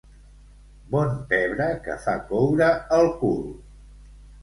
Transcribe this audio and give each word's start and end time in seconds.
Bon 0.95 1.11
pebre 1.35 1.69
que 1.85 1.99
fa 2.07 2.17
coure 2.33 2.73
el 3.01 3.15
cul. 3.25 3.41